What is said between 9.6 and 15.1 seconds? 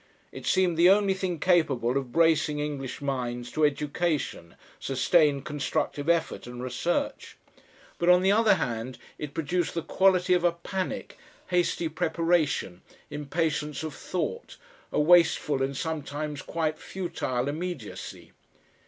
the quality of a panic, hasty preparation, impatience of thought, a